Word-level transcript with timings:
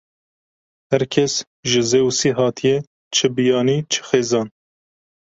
Her 0.91 1.01
kes 1.13 1.33
ji 1.69 1.81
Zeûsî 1.89 2.31
hatiye, 2.39 2.77
çi 3.15 3.27
biyanî, 3.35 3.77
çi 3.91 3.99
xêzan. 4.07 4.47